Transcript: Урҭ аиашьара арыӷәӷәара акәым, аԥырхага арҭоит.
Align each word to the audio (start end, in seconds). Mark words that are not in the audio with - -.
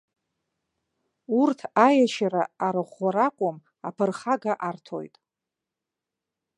Урҭ 1.39 1.59
аиашьара 1.85 2.43
арыӷәӷәара 2.65 3.21
акәым, 3.27 3.57
аԥырхага 3.87 4.53
арҭоит. 4.67 5.15